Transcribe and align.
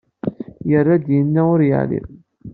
Yerra-d, 0.69 1.05
yenna 1.15 1.41
ur 1.53 1.59
yeɛlim. 1.69 2.07